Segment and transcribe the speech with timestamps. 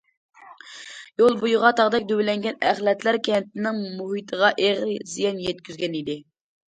[1.23, 6.17] يول بويىغا تاغدەك دۆۋىلەنگەن ئەخلەتلەر كەنتنىڭ مۇھىتىغا ئېغىر زىيان يەتكۈزگەنىدى.